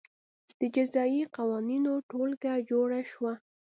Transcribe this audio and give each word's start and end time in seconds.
د 0.59 0.61
جزايي 0.75 1.23
قوانینو 1.37 1.93
ټولګه 2.09 2.53
جوړه 2.69 2.99
شوه. 3.11 3.33